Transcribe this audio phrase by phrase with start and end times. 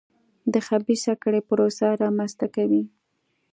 [0.53, 2.83] د خبیثه کړۍ پروسه رامنځته کوي.